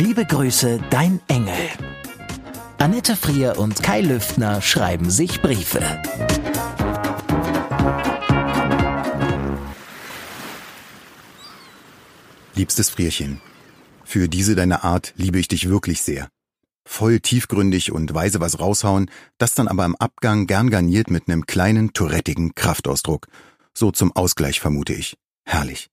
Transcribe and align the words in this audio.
Liebe 0.00 0.24
Grüße, 0.24 0.78
dein 0.90 1.20
Engel. 1.26 1.58
Annette 2.78 3.16
Frier 3.16 3.58
und 3.58 3.82
Kai 3.82 4.00
Lüftner 4.00 4.62
schreiben 4.62 5.10
sich 5.10 5.42
Briefe. 5.42 5.80
Liebstes 12.54 12.90
Frierchen, 12.90 13.40
für 14.04 14.28
diese 14.28 14.54
deine 14.54 14.84
Art 14.84 15.14
liebe 15.16 15.40
ich 15.40 15.48
dich 15.48 15.68
wirklich 15.68 16.02
sehr. 16.02 16.28
Voll 16.86 17.18
tiefgründig 17.18 17.90
und 17.90 18.14
weise 18.14 18.38
was 18.38 18.60
raushauen, 18.60 19.10
das 19.38 19.54
dann 19.54 19.66
aber 19.66 19.84
im 19.84 19.96
Abgang 19.96 20.46
gern 20.46 20.70
garniert 20.70 21.10
mit 21.10 21.26
nem 21.26 21.44
kleinen, 21.44 21.92
tourettigen 21.92 22.54
Kraftausdruck. 22.54 23.26
So 23.74 23.90
zum 23.90 24.14
Ausgleich 24.14 24.60
vermute 24.60 24.94
ich. 24.94 25.16
Herrlich. 25.44 25.90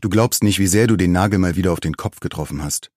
Du 0.00 0.08
glaubst 0.08 0.42
nicht, 0.42 0.58
wie 0.58 0.66
sehr 0.66 0.86
du 0.86 0.96
den 0.96 1.12
Nagel 1.12 1.38
mal 1.38 1.54
wieder 1.54 1.72
auf 1.72 1.80
den 1.80 1.98
Kopf 1.98 2.20
getroffen 2.20 2.62
hast. 2.62 2.93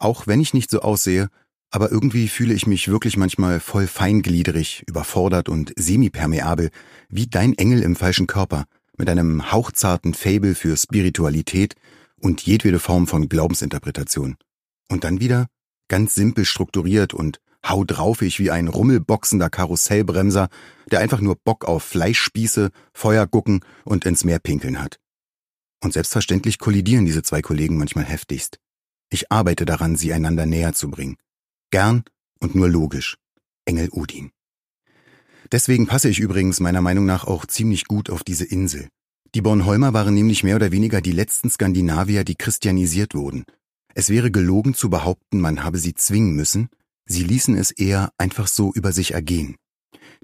Auch 0.00 0.26
wenn 0.26 0.40
ich 0.40 0.54
nicht 0.54 0.70
so 0.70 0.80
aussehe, 0.80 1.28
aber 1.70 1.92
irgendwie 1.92 2.28
fühle 2.28 2.54
ich 2.54 2.66
mich 2.66 2.88
wirklich 2.88 3.16
manchmal 3.16 3.60
voll 3.60 3.86
feingliedrig, 3.86 4.82
überfordert 4.88 5.48
und 5.48 5.72
semipermeabel, 5.76 6.70
wie 7.08 7.26
dein 7.26 7.56
Engel 7.56 7.82
im 7.82 7.94
falschen 7.94 8.26
Körper, 8.26 8.64
mit 8.96 9.08
einem 9.08 9.52
hauchzarten 9.52 10.14
Fable 10.14 10.54
für 10.54 10.76
Spiritualität 10.76 11.74
und 12.18 12.42
jedwede 12.42 12.78
Form 12.80 13.06
von 13.06 13.28
Glaubensinterpretation. 13.28 14.36
Und 14.88 15.04
dann 15.04 15.20
wieder 15.20 15.46
ganz 15.88 16.14
simpel 16.14 16.44
strukturiert 16.44 17.14
und 17.14 17.40
hau 17.66 17.84
draufig 17.84 18.38
wie 18.38 18.50
ein 18.50 18.68
rummelboxender 18.68 19.50
Karussellbremser, 19.50 20.48
der 20.90 21.00
einfach 21.00 21.20
nur 21.20 21.36
Bock 21.36 21.66
auf 21.66 21.84
Fleischspieße, 21.84 22.70
Feuergucken 22.94 23.60
und 23.84 24.06
ins 24.06 24.24
Meer 24.24 24.38
pinkeln 24.38 24.80
hat. 24.80 24.98
Und 25.82 25.92
selbstverständlich 25.92 26.58
kollidieren 26.58 27.04
diese 27.04 27.22
zwei 27.22 27.42
Kollegen 27.42 27.76
manchmal 27.76 28.04
heftigst. 28.04 28.58
Ich 29.10 29.30
arbeite 29.30 29.64
daran, 29.64 29.96
sie 29.96 30.12
einander 30.12 30.46
näher 30.46 30.72
zu 30.72 30.88
bringen. 30.88 31.16
Gern 31.70 32.04
und 32.38 32.54
nur 32.54 32.68
logisch. 32.68 33.18
Engel 33.64 33.90
Udin. 33.92 34.30
Deswegen 35.52 35.86
passe 35.86 36.08
ich 36.08 36.20
übrigens 36.20 36.60
meiner 36.60 36.80
Meinung 36.80 37.06
nach 37.06 37.26
auch 37.26 37.44
ziemlich 37.44 37.86
gut 37.86 38.08
auf 38.08 38.22
diese 38.22 38.44
Insel. 38.44 38.88
Die 39.34 39.42
Bornholmer 39.42 39.92
waren 39.92 40.14
nämlich 40.14 40.44
mehr 40.44 40.56
oder 40.56 40.72
weniger 40.72 41.00
die 41.00 41.12
letzten 41.12 41.50
Skandinavier, 41.50 42.24
die 42.24 42.36
christianisiert 42.36 43.14
wurden. 43.14 43.44
Es 43.94 44.08
wäre 44.08 44.30
gelogen 44.30 44.74
zu 44.74 44.90
behaupten, 44.90 45.40
man 45.40 45.64
habe 45.64 45.78
sie 45.78 45.94
zwingen 45.94 46.34
müssen, 46.34 46.68
sie 47.04 47.24
ließen 47.24 47.56
es 47.56 47.72
eher 47.72 48.12
einfach 48.18 48.46
so 48.46 48.72
über 48.72 48.92
sich 48.92 49.14
ergehen. 49.14 49.56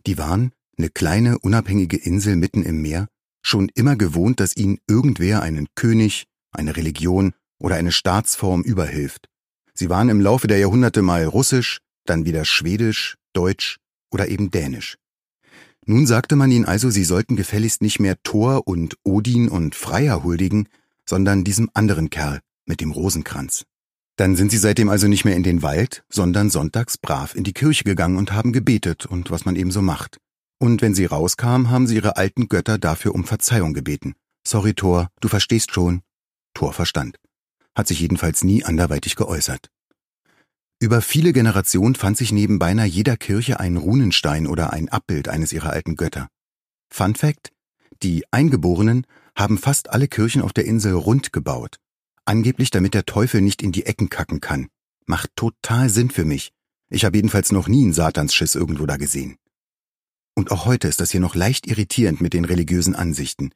Die 0.07 0.19
waren, 0.19 0.53
eine 0.79 0.91
kleine, 0.91 1.39
unabhängige 1.39 1.97
Insel 1.97 2.37
mitten 2.37 2.63
im 2.63 2.83
Meer, 2.83 3.09
schon 3.43 3.69
immer 3.75 3.97
gewohnt, 3.97 4.41
dass 4.41 4.57
ihnen 4.57 4.79
irgendwer 4.89 5.43
einen 5.43 5.69
König, 5.75 6.27
eine 6.53 6.77
Religion 6.77 7.33
oder 7.59 7.77
eine 7.77 7.93
Staatsform 7.93 8.63
überhilft. 8.63 9.29
Sie 9.75 9.91
waren 9.91 10.09
im 10.09 10.21
Laufe 10.21 10.47
der 10.47 10.59
Jahrhunderte 10.59 11.03
mal 11.03 11.25
russisch, 11.25 11.81
dann 12.05 12.25
wieder 12.25 12.45
schwedisch, 12.45 13.17
deutsch 13.33 13.79
oder 14.11 14.29
eben 14.29 14.51
dänisch. 14.51 14.97
Nun 15.85 16.07
sagte 16.07 16.35
man 16.35 16.51
ihnen 16.51 16.65
also, 16.65 16.91
sie 16.91 17.05
sollten 17.05 17.37
gefälligst 17.37 17.83
nicht 17.83 18.01
mehr 18.01 18.17
Thor 18.23 18.67
und 18.67 18.97
Odin 19.05 19.49
und 19.49 19.75
Freier 19.75 20.25
huldigen, 20.25 20.69
sondern 21.09 21.45
diesem 21.45 21.71
anderen 21.75 22.11
Kerl 22.11 22.41
mit 22.65 22.81
dem 22.81 22.91
Rosenkranz. 22.91 23.65
Dann 24.17 24.35
sind 24.35 24.51
sie 24.51 24.59
seitdem 24.59 24.89
also 24.89 25.07
nicht 25.07 25.25
mehr 25.25 25.37
in 25.37 25.43
den 25.43 25.63
Wald, 25.63 26.05
sondern 26.09 26.51
sonntags 26.51 26.97
brav 26.99 27.35
in 27.35 27.45
die 27.45 27.53
Kirche 27.53 27.85
gegangen 27.85 28.17
und 28.17 28.33
haben 28.33 28.53
gebetet 28.53 29.07
und 29.07 29.31
was 29.31 29.45
man 29.45 29.57
eben 29.57 29.71
so 29.71 29.83
macht. 29.83 30.19
Und 30.59 30.81
wenn 30.81 30.95
sie 30.95 31.05
rauskamen, 31.05 31.71
haben 31.71 31.87
sie 31.87 31.97
ihre 31.97 32.17
alten 32.17 32.49
Götter 32.49 32.79
dafür 32.79 33.15
um 33.15 33.25
Verzeihung 33.25 33.75
gebeten. 33.75 34.15
Sorry, 34.47 34.75
Thor, 34.75 35.09
du 35.21 35.29
verstehst 35.29 35.73
schon. 35.73 36.01
Thor 36.55 36.73
verstand. 36.73 37.19
Hat 37.77 37.87
sich 37.87 38.01
jedenfalls 38.01 38.43
nie 38.43 38.65
anderweitig 38.65 39.15
geäußert. 39.15 39.71
Über 40.81 41.01
viele 41.01 41.33
Generationen 41.33 41.95
fand 41.95 42.17
sich 42.17 42.33
neben 42.33 42.59
beinahe 42.59 42.87
jeder 42.87 43.17
Kirche 43.17 43.61
ein 43.61 43.77
Runenstein 43.77 44.47
oder 44.47 44.73
ein 44.73 44.89
Abbild 44.89 45.29
eines 45.29 45.53
ihrer 45.53 45.71
alten 45.71 45.95
Götter. 45.95 46.29
Fun 46.91 47.15
Fact: 47.15 47.53
Die 48.03 48.25
Eingeborenen 48.31 49.07
haben 49.37 49.59
fast 49.59 49.91
alle 49.91 50.09
Kirchen 50.09 50.43
auf 50.43 50.53
der 50.53 50.65
Insel 50.65 50.95
rund 50.95 51.33
gebaut. 51.33 51.77
Angeblich 52.25 52.71
damit 52.71 52.95
der 52.95 53.05
Teufel 53.05 53.41
nicht 53.41 53.63
in 53.63 53.73
die 53.73 53.87
Ecken 53.87 54.09
kacken 54.09 54.41
kann. 54.41 54.69
Macht 55.07 55.31
total 55.37 55.89
Sinn 55.91 56.11
für 56.11 56.25
mich. 56.25 56.53
Ich 56.89 57.05
habe 57.05 57.17
jedenfalls 57.17 57.53
noch 57.53 57.69
nie 57.69 57.85
einen 57.85 57.93
Satansschiss 57.93 58.55
irgendwo 58.55 58.87
da 58.87 58.97
gesehen. 58.97 59.37
Und 60.35 60.51
auch 60.51 60.67
heute 60.67 60.89
ist 60.89 61.01
das 61.01 61.11
hier 61.11 61.21
noch 61.21 61.35
leicht 61.35 61.67
irritierend 61.67 62.21
mit 62.21 62.33
den 62.33 62.45
religiösen 62.45 62.95
Ansichten. 62.95 63.51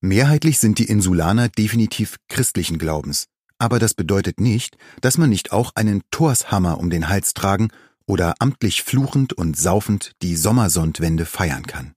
Mehrheitlich 0.00 0.58
sind 0.58 0.78
die 0.78 0.84
Insulaner 0.84 1.48
definitiv 1.48 2.16
christlichen 2.28 2.78
Glaubens. 2.78 3.26
Aber 3.64 3.78
das 3.78 3.94
bedeutet 3.94 4.40
nicht, 4.40 4.76
dass 5.00 5.16
man 5.16 5.30
nicht 5.30 5.50
auch 5.50 5.74
einen 5.74 6.02
Torshammer 6.10 6.76
um 6.76 6.90
den 6.90 7.08
Hals 7.08 7.32
tragen 7.32 7.68
oder 8.04 8.34
amtlich 8.38 8.82
fluchend 8.82 9.32
und 9.32 9.56
saufend 9.56 10.12
die 10.20 10.36
Sommersondwende 10.36 11.24
feiern 11.24 11.66
kann. 11.66 11.94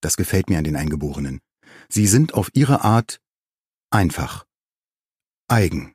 Das 0.00 0.16
gefällt 0.16 0.48
mir 0.48 0.56
an 0.56 0.64
den 0.64 0.76
Eingeborenen. 0.76 1.42
Sie 1.90 2.06
sind 2.06 2.32
auf 2.32 2.48
ihre 2.54 2.82
Art 2.82 3.20
einfach. 3.90 4.46
Eigen. 5.48 5.92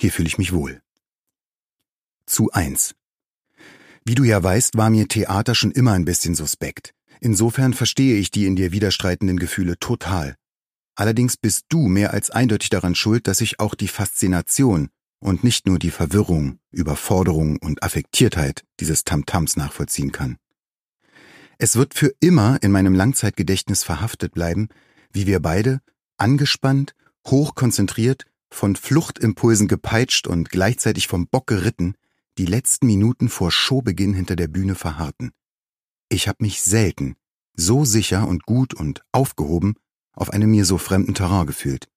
Hier 0.00 0.10
fühle 0.10 0.28
ich 0.28 0.38
mich 0.38 0.54
wohl. 0.54 0.80
Zu 2.24 2.50
eins. 2.50 2.94
Wie 4.06 4.14
du 4.14 4.24
ja 4.24 4.42
weißt, 4.42 4.78
war 4.78 4.88
mir 4.88 5.06
Theater 5.06 5.54
schon 5.54 5.72
immer 5.72 5.92
ein 5.92 6.06
bisschen 6.06 6.34
suspekt. 6.34 6.94
Insofern 7.20 7.74
verstehe 7.74 8.16
ich 8.16 8.30
die 8.30 8.46
in 8.46 8.56
dir 8.56 8.72
widerstreitenden 8.72 9.38
Gefühle 9.38 9.78
total. 9.78 10.34
Allerdings 10.98 11.36
bist 11.36 11.66
du 11.68 11.86
mehr 11.86 12.12
als 12.12 12.30
eindeutig 12.30 12.70
daran 12.70 12.96
schuld, 12.96 13.28
dass 13.28 13.40
ich 13.40 13.60
auch 13.60 13.76
die 13.76 13.86
Faszination 13.86 14.88
und 15.20 15.44
nicht 15.44 15.64
nur 15.64 15.78
die 15.78 15.92
Verwirrung, 15.92 16.58
Überforderung 16.72 17.56
und 17.58 17.84
Affektiertheit 17.84 18.64
dieses 18.80 19.04
Tamtams 19.04 19.56
nachvollziehen 19.56 20.10
kann. 20.10 20.38
Es 21.56 21.76
wird 21.76 21.94
für 21.94 22.12
immer 22.18 22.60
in 22.64 22.72
meinem 22.72 22.96
Langzeitgedächtnis 22.96 23.84
verhaftet 23.84 24.34
bleiben, 24.34 24.70
wie 25.12 25.28
wir 25.28 25.38
beide, 25.38 25.82
angespannt, 26.16 26.96
hochkonzentriert, 27.28 28.26
von 28.50 28.74
Fluchtimpulsen 28.74 29.68
gepeitscht 29.68 30.26
und 30.26 30.50
gleichzeitig 30.50 31.06
vom 31.06 31.28
Bock 31.28 31.46
geritten, 31.46 31.94
die 32.38 32.46
letzten 32.46 32.88
Minuten 32.88 33.28
vor 33.28 33.52
Showbeginn 33.52 34.14
hinter 34.14 34.34
der 34.34 34.48
Bühne 34.48 34.74
verharrten. 34.74 35.30
Ich 36.08 36.26
habe 36.26 36.38
mich 36.42 36.60
selten 36.60 37.14
so 37.54 37.84
sicher 37.84 38.26
und 38.26 38.46
gut 38.46 38.74
und 38.74 39.02
aufgehoben 39.12 39.76
auf 40.18 40.30
einem 40.30 40.50
mir 40.50 40.64
so 40.64 40.78
fremden 40.78 41.14
Terrain 41.14 41.46
gefühlt. 41.46 41.88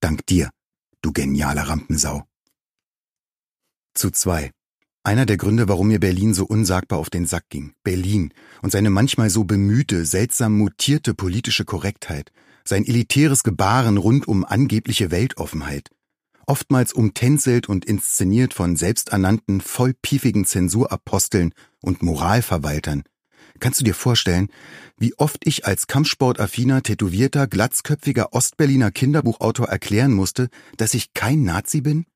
Dank 0.00 0.26
dir, 0.26 0.50
du 1.02 1.12
geniale 1.12 1.68
Rampensau. 1.68 2.24
Zu 3.94 4.10
zwei. 4.10 4.52
Einer 5.02 5.24
der 5.24 5.38
Gründe, 5.38 5.66
warum 5.66 5.88
mir 5.88 5.98
Berlin 5.98 6.34
so 6.34 6.44
unsagbar 6.44 6.98
auf 6.98 7.08
den 7.08 7.26
Sack 7.26 7.48
ging. 7.48 7.72
Berlin 7.82 8.34
und 8.60 8.70
seine 8.70 8.90
manchmal 8.90 9.30
so 9.30 9.44
bemühte, 9.44 10.04
seltsam 10.04 10.58
mutierte 10.58 11.14
politische 11.14 11.64
Korrektheit, 11.64 12.32
sein 12.64 12.84
elitäres 12.84 13.42
Gebaren 13.42 13.96
rund 13.96 14.28
um 14.28 14.44
angebliche 14.44 15.10
Weltoffenheit, 15.10 15.88
oftmals 16.46 16.92
umtänzelt 16.92 17.66
und 17.66 17.86
inszeniert 17.86 18.52
von 18.52 18.76
selbsternannten, 18.76 19.62
vollpiefigen 19.62 20.44
Zensuraposteln 20.44 21.54
und 21.80 22.02
Moralverwaltern. 22.02 23.04
Kannst 23.60 23.78
du 23.80 23.84
dir 23.84 23.94
vorstellen, 23.94 24.48
wie 24.98 25.14
oft 25.18 25.46
ich 25.46 25.66
als 25.66 25.86
kampfsportaffiner, 25.86 26.82
tätowierter, 26.82 27.46
glatzköpfiger 27.46 28.32
Ostberliner 28.32 28.90
Kinderbuchautor 28.90 29.68
erklären 29.68 30.12
musste, 30.12 30.48
dass 30.78 30.94
ich 30.94 31.12
kein 31.12 31.42
Nazi 31.42 31.82
bin? 31.82 32.06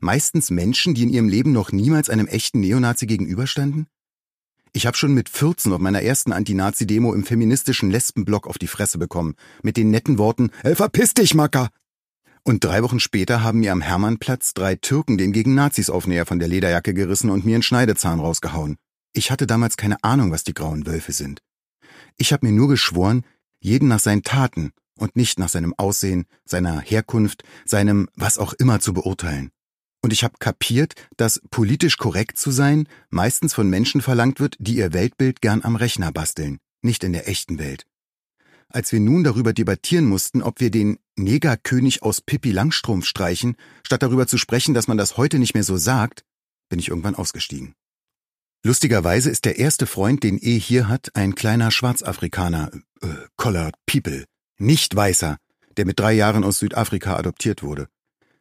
Meistens 0.00 0.50
Menschen, 0.50 0.94
die 0.94 1.02
in 1.02 1.10
ihrem 1.10 1.28
Leben 1.28 1.52
noch 1.52 1.70
niemals 1.70 2.08
einem 2.08 2.26
echten 2.26 2.60
Neonazi 2.60 3.06
gegenüberstanden? 3.06 3.86
Ich 4.72 4.86
habe 4.86 4.96
schon 4.96 5.14
mit 5.14 5.28
14 5.28 5.72
auf 5.72 5.80
meiner 5.80 6.02
ersten 6.02 6.32
Anti-Nazi-Demo 6.32 7.14
im 7.14 7.24
feministischen 7.24 7.90
Lesbenblock 7.90 8.46
auf 8.46 8.58
die 8.58 8.66
Fresse 8.66 8.98
bekommen, 8.98 9.34
mit 9.62 9.76
den 9.76 9.90
netten 9.90 10.18
Worten, 10.18 10.50
hey, 10.62 10.74
verpiss 10.74 11.14
dich, 11.14 11.34
Macker! 11.34 11.70
Und 12.42 12.62
drei 12.62 12.82
Wochen 12.82 13.00
später 13.00 13.42
haben 13.42 13.60
mir 13.60 13.72
am 13.72 13.80
Hermannplatz 13.80 14.54
drei 14.54 14.76
Türken 14.76 15.18
den 15.18 15.32
gegen 15.32 15.54
Nazis 15.54 15.90
Aufnäher 15.90 16.26
von 16.26 16.38
der 16.38 16.48
Lederjacke 16.48 16.94
gerissen 16.94 17.30
und 17.30 17.44
mir 17.44 17.56
einen 17.56 17.62
Schneidezahn 17.62 18.20
rausgehauen. 18.20 18.76
Ich 19.16 19.30
hatte 19.30 19.46
damals 19.46 19.78
keine 19.78 20.04
Ahnung, 20.04 20.30
was 20.30 20.44
die 20.44 20.52
grauen 20.52 20.86
Wölfe 20.86 21.12
sind. 21.12 21.40
Ich 22.18 22.34
habe 22.34 22.44
mir 22.44 22.52
nur 22.52 22.68
geschworen, 22.68 23.24
jeden 23.60 23.88
nach 23.88 23.98
seinen 23.98 24.22
Taten 24.22 24.72
und 24.98 25.16
nicht 25.16 25.38
nach 25.38 25.48
seinem 25.48 25.72
Aussehen, 25.78 26.26
seiner 26.44 26.80
Herkunft, 26.82 27.42
seinem 27.64 28.10
was 28.14 28.36
auch 28.36 28.52
immer 28.52 28.78
zu 28.78 28.92
beurteilen. 28.92 29.52
Und 30.02 30.12
ich 30.12 30.22
habe 30.22 30.34
kapiert, 30.38 30.92
dass 31.16 31.40
politisch 31.50 31.96
korrekt 31.96 32.38
zu 32.38 32.50
sein 32.50 32.90
meistens 33.08 33.54
von 33.54 33.70
Menschen 33.70 34.02
verlangt 34.02 34.38
wird, 34.38 34.56
die 34.58 34.76
ihr 34.76 34.92
Weltbild 34.92 35.40
gern 35.40 35.64
am 35.64 35.76
Rechner 35.76 36.12
basteln, 36.12 36.58
nicht 36.82 37.02
in 37.02 37.14
der 37.14 37.26
echten 37.26 37.58
Welt. 37.58 37.86
Als 38.68 38.92
wir 38.92 39.00
nun 39.00 39.24
darüber 39.24 39.54
debattieren 39.54 40.04
mussten, 40.04 40.42
ob 40.42 40.60
wir 40.60 40.70
den 40.70 40.98
Negerkönig 41.16 42.02
aus 42.02 42.20
Pippi 42.20 42.50
Langstrumpf 42.50 43.06
streichen, 43.06 43.56
statt 43.82 44.02
darüber 44.02 44.26
zu 44.26 44.36
sprechen, 44.36 44.74
dass 44.74 44.88
man 44.88 44.98
das 44.98 45.16
heute 45.16 45.38
nicht 45.38 45.54
mehr 45.54 45.64
so 45.64 45.78
sagt, 45.78 46.26
bin 46.68 46.78
ich 46.78 46.88
irgendwann 46.88 47.14
ausgestiegen. 47.14 47.74
Lustigerweise 48.66 49.30
ist 49.30 49.44
der 49.44 49.60
erste 49.60 49.86
Freund, 49.86 50.24
den 50.24 50.40
E 50.42 50.58
hier 50.58 50.88
hat, 50.88 51.14
ein 51.14 51.36
kleiner 51.36 51.70
Schwarzafrikaner, 51.70 52.72
äh, 53.00 53.06
Colored 53.36 53.76
People, 53.86 54.24
nicht 54.58 54.96
weißer, 54.96 55.36
der 55.76 55.86
mit 55.86 56.00
drei 56.00 56.14
Jahren 56.14 56.42
aus 56.42 56.58
Südafrika 56.58 57.14
adoptiert 57.14 57.62
wurde. 57.62 57.86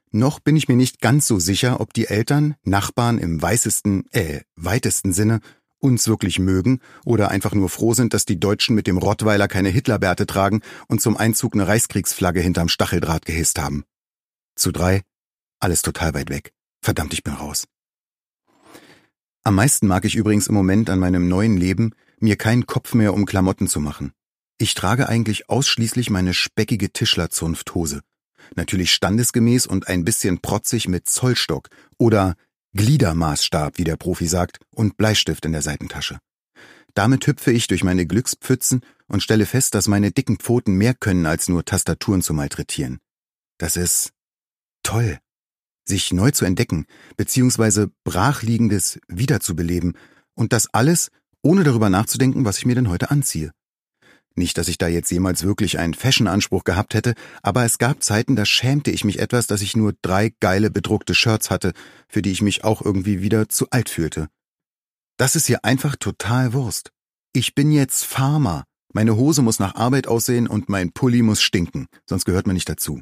Noch 0.09 0.39
bin 0.39 0.55
ich 0.55 0.67
mir 0.67 0.77
nicht 0.77 0.99
ganz 0.99 1.27
so 1.27 1.37
sicher, 1.37 1.79
ob 1.79 1.93
die 1.93 2.07
Eltern, 2.07 2.55
Nachbarn 2.63 3.19
im 3.19 3.39
weißesten, 3.39 4.11
äh, 4.13 4.41
weitesten 4.55 5.13
Sinne, 5.13 5.41
uns 5.77 6.07
wirklich 6.07 6.39
mögen 6.39 6.79
oder 7.05 7.29
einfach 7.29 7.53
nur 7.53 7.69
froh 7.69 7.93
sind, 7.93 8.15
dass 8.15 8.25
die 8.25 8.39
Deutschen 8.39 8.73
mit 8.73 8.87
dem 8.87 8.97
Rottweiler 8.97 9.47
keine 9.47 9.69
Hitlerbärte 9.69 10.25
tragen 10.25 10.61
und 10.87 11.01
zum 11.01 11.17
Einzug 11.17 11.53
eine 11.53 11.67
Reichskriegsflagge 11.67 12.39
hinterm 12.39 12.69
Stacheldraht 12.69 13.27
gehisst 13.27 13.59
haben. 13.59 13.83
Zu 14.55 14.71
drei, 14.71 15.03
alles 15.59 15.83
total 15.83 16.15
weit 16.15 16.31
weg. 16.31 16.51
Verdammt, 16.81 17.13
ich 17.13 17.21
bin 17.21 17.35
raus. 17.35 17.67
Am 19.45 19.55
meisten 19.55 19.87
mag 19.87 20.03
ich 20.03 20.15
übrigens 20.15 20.47
im 20.47 20.55
Moment 20.55 20.89
an 20.89 20.99
meinem 20.99 21.29
neuen 21.29 21.55
Leben, 21.55 21.91
mir 22.19 22.35
keinen 22.35 22.65
Kopf 22.65 22.93
mehr 22.93 23.13
um 23.13 23.25
Klamotten 23.25 23.69
zu 23.69 23.79
machen. 23.79 24.11
Ich 24.57 24.73
trage 24.73 25.07
eigentlich 25.07 25.49
ausschließlich 25.49 26.09
meine 26.09 26.33
speckige 26.33 26.91
Tischlerzunfthose 26.91 28.01
natürlich 28.55 28.91
standesgemäß 28.91 29.65
und 29.65 29.87
ein 29.87 30.05
bisschen 30.05 30.39
protzig 30.39 30.87
mit 30.87 31.07
Zollstock 31.07 31.69
oder 31.97 32.35
Gliedermaßstab, 32.73 33.77
wie 33.77 33.83
der 33.83 33.95
Profi 33.95 34.27
sagt, 34.27 34.59
und 34.69 34.97
Bleistift 34.97 35.45
in 35.45 35.53
der 35.53 35.61
Seitentasche. 35.61 36.19
Damit 36.93 37.27
hüpfe 37.27 37.51
ich 37.51 37.67
durch 37.67 37.83
meine 37.83 38.05
Glückspfützen 38.05 38.81
und 39.07 39.21
stelle 39.23 39.45
fest, 39.45 39.75
dass 39.75 39.87
meine 39.87 40.11
dicken 40.11 40.37
Pfoten 40.37 40.75
mehr 40.75 40.93
können, 40.93 41.25
als 41.25 41.47
nur 41.49 41.65
Tastaturen 41.65 42.21
zu 42.21 42.33
malträtieren. 42.33 42.99
Das 43.57 43.75
ist 43.75 44.11
toll. 44.83 45.19
Sich 45.87 46.11
neu 46.11 46.31
zu 46.31 46.45
entdecken, 46.45 46.85
beziehungsweise 47.15 47.91
Brachliegendes 48.03 48.99
wiederzubeleben 49.07 49.97
und 50.33 50.51
das 50.51 50.73
alles, 50.73 51.11
ohne 51.41 51.63
darüber 51.63 51.89
nachzudenken, 51.89 52.43
was 52.43 52.57
ich 52.57 52.65
mir 52.65 52.75
denn 52.75 52.89
heute 52.89 53.11
anziehe. 53.11 53.51
Nicht, 54.37 54.57
dass 54.57 54.67
ich 54.67 54.77
da 54.77 54.87
jetzt 54.87 55.11
jemals 55.11 55.43
wirklich 55.43 55.79
einen 55.79 55.93
Fashion-Anspruch 55.93 56.65
gehabt 56.65 56.93
hätte, 56.93 57.13
aber 57.41 57.63
es 57.63 57.77
gab 57.77 58.03
Zeiten, 58.03 58.35
da 58.35 58.45
schämte 58.45 58.91
ich 58.91 59.05
mich 59.05 59.19
etwas, 59.19 59.47
dass 59.47 59.61
ich 59.61 59.77
nur 59.77 59.93
drei 60.01 60.33
geile 60.41 60.69
bedruckte 60.69 61.15
Shirts 61.15 61.49
hatte, 61.49 61.71
für 62.09 62.21
die 62.21 62.31
ich 62.31 62.41
mich 62.41 62.65
auch 62.65 62.81
irgendwie 62.81 63.21
wieder 63.21 63.47
zu 63.47 63.69
alt 63.69 63.89
fühlte. 63.89 64.27
Das 65.17 65.37
ist 65.37 65.45
hier 65.45 65.63
einfach 65.63 65.95
total 65.95 66.51
Wurst. 66.51 66.91
Ich 67.31 67.55
bin 67.55 67.71
jetzt 67.71 68.03
Farmer. 68.03 68.65
Meine 68.93 69.15
Hose 69.15 69.41
muss 69.41 69.59
nach 69.59 69.75
Arbeit 69.75 70.07
aussehen 70.07 70.47
und 70.47 70.67
mein 70.67 70.91
Pulli 70.91 71.21
muss 71.21 71.41
stinken, 71.41 71.87
sonst 72.05 72.25
gehört 72.25 72.47
man 72.47 72.55
nicht 72.55 72.67
dazu. 72.67 73.01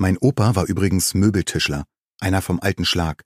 Mein 0.00 0.16
Opa 0.16 0.56
war 0.56 0.64
übrigens 0.64 1.12
Möbeltischler, 1.12 1.84
einer 2.20 2.40
vom 2.40 2.58
alten 2.58 2.86
Schlag. 2.86 3.22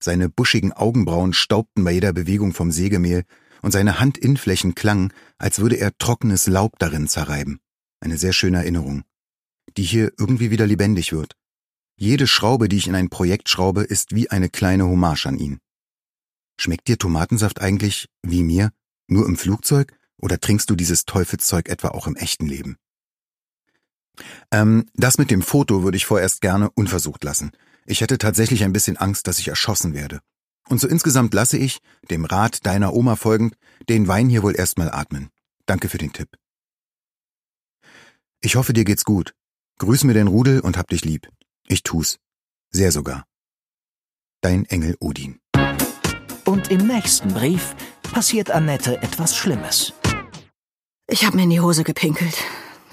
Seine 0.00 0.28
buschigen 0.28 0.72
Augenbrauen 0.72 1.32
staubten 1.32 1.82
bei 1.82 1.90
jeder 1.90 2.12
Bewegung 2.12 2.52
vom 2.52 2.70
Sägemehl 2.70 3.24
und 3.60 3.72
seine 3.72 3.98
Handinnenflächen 3.98 4.76
klangen, 4.76 5.12
als 5.38 5.58
würde 5.58 5.78
er 5.78 5.98
trockenes 5.98 6.46
Laub 6.46 6.78
darin 6.78 7.08
zerreiben. 7.08 7.58
Eine 7.98 8.18
sehr 8.18 8.32
schöne 8.32 8.58
Erinnerung, 8.58 9.02
die 9.76 9.82
hier 9.82 10.12
irgendwie 10.16 10.52
wieder 10.52 10.64
lebendig 10.64 11.10
wird. 11.10 11.34
Jede 11.96 12.28
Schraube, 12.28 12.68
die 12.68 12.76
ich 12.76 12.86
in 12.86 12.94
ein 12.94 13.10
Projekt 13.10 13.48
schraube, 13.48 13.82
ist 13.82 14.14
wie 14.14 14.30
eine 14.30 14.48
kleine 14.48 14.84
Hommage 14.84 15.26
an 15.26 15.38
ihn. 15.38 15.58
Schmeckt 16.56 16.86
dir 16.86 16.98
Tomatensaft 16.98 17.60
eigentlich, 17.60 18.06
wie 18.22 18.44
mir, 18.44 18.70
nur 19.08 19.26
im 19.26 19.36
Flugzeug 19.36 19.92
oder 20.18 20.38
trinkst 20.38 20.70
du 20.70 20.76
dieses 20.76 21.04
Teufelszeug 21.04 21.68
etwa 21.68 21.88
auch 21.88 22.06
im 22.06 22.14
echten 22.14 22.46
Leben? 22.46 22.76
Ähm, 24.50 24.86
das 24.94 25.18
mit 25.18 25.30
dem 25.30 25.42
Foto 25.42 25.82
würde 25.82 25.96
ich 25.96 26.06
vorerst 26.06 26.40
gerne 26.40 26.70
unversucht 26.70 27.24
lassen. 27.24 27.52
Ich 27.86 28.00
hätte 28.00 28.18
tatsächlich 28.18 28.64
ein 28.64 28.72
bisschen 28.72 28.96
Angst, 28.96 29.26
dass 29.26 29.38
ich 29.38 29.48
erschossen 29.48 29.94
werde. 29.94 30.20
Und 30.68 30.80
so 30.80 30.88
insgesamt 30.88 31.34
lasse 31.34 31.58
ich, 31.58 31.78
dem 32.10 32.24
Rat 32.24 32.64
deiner 32.64 32.94
Oma 32.94 33.16
folgend, 33.16 33.56
den 33.88 34.06
Wein 34.08 34.28
hier 34.28 34.42
wohl 34.42 34.56
erstmal 34.56 34.90
atmen. 34.90 35.30
Danke 35.66 35.88
für 35.88 35.98
den 35.98 36.12
Tipp. 36.12 36.28
Ich 38.40 38.56
hoffe, 38.56 38.72
dir 38.72 38.84
geht's 38.84 39.04
gut. 39.04 39.34
Grüß 39.78 40.04
mir 40.04 40.14
den 40.14 40.28
Rudel 40.28 40.60
und 40.60 40.76
hab 40.76 40.88
dich 40.88 41.04
lieb. 41.04 41.28
Ich 41.66 41.82
tu's. 41.82 42.18
Sehr 42.70 42.92
sogar. 42.92 43.24
Dein 44.40 44.64
Engel 44.66 44.96
Odin. 45.00 45.38
Und 46.44 46.70
im 46.70 46.86
nächsten 46.86 47.32
Brief 47.32 47.74
passiert 48.02 48.50
Annette 48.50 49.00
etwas 49.02 49.36
Schlimmes. 49.36 49.92
Ich 51.06 51.24
hab 51.24 51.34
mir 51.34 51.44
in 51.44 51.50
die 51.50 51.60
Hose 51.60 51.84
gepinkelt. 51.84 52.36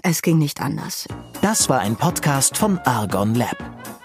Es 0.03 0.21
ging 0.21 0.37
nicht 0.37 0.61
anders. 0.61 1.07
Das 1.41 1.69
war 1.69 1.79
ein 1.79 1.95
Podcast 1.95 2.57
von 2.57 2.77
Argon 2.79 3.35
Lab. 3.35 3.57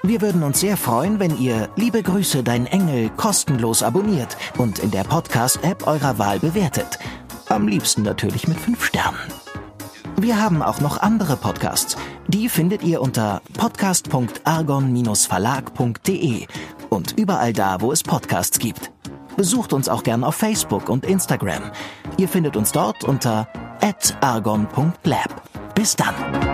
Wir 0.02 0.20
würden 0.20 0.42
uns 0.42 0.60
sehr 0.60 0.76
freuen, 0.76 1.18
wenn 1.18 1.38
ihr 1.38 1.70
Liebe 1.76 2.02
Grüße, 2.02 2.42
dein 2.42 2.66
Engel 2.66 3.08
kostenlos 3.10 3.82
abonniert 3.82 4.36
und 4.58 4.80
in 4.80 4.90
der 4.90 5.04
Podcast-App 5.04 5.86
eurer 5.86 6.18
Wahl 6.18 6.40
bewertet. 6.40 6.98
Am 7.48 7.68
liebsten 7.68 8.02
natürlich 8.02 8.48
mit 8.48 8.58
fünf 8.58 8.84
Sternen. 8.84 9.18
Wir 10.16 10.40
haben 10.40 10.62
auch 10.62 10.80
noch 10.80 11.00
andere 11.00 11.36
Podcasts. 11.36 11.96
Die 12.28 12.48
findet 12.48 12.82
ihr 12.82 13.00
unter 13.00 13.40
podcast.argon-verlag.de 13.54 16.46
und 16.90 17.18
überall 17.18 17.52
da, 17.52 17.80
wo 17.80 17.92
es 17.92 18.02
Podcasts 18.02 18.58
gibt. 18.58 18.90
Besucht 19.36 19.72
uns 19.72 19.88
auch 19.88 20.02
gern 20.02 20.24
auf 20.24 20.36
Facebook 20.36 20.88
und 20.88 21.04
Instagram. 21.04 21.70
Ihr 22.16 22.28
findet 22.28 22.56
uns 22.56 22.72
dort 22.72 23.04
unter 23.04 23.48
argon.lab. 24.20 25.33
estado. 25.84 26.53